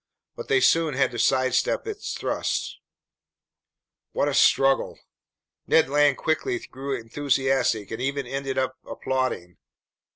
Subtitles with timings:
[0.35, 2.79] But they soon had to sidestep its thrusts.
[4.13, 4.99] What a struggle!
[5.67, 9.57] Ned Land quickly grew enthusiastic and even ended up applauding.